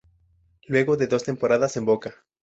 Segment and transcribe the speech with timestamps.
[0.65, 2.23] Luego de dos temporadas en Boca.